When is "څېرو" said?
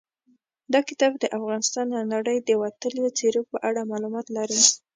3.17-3.41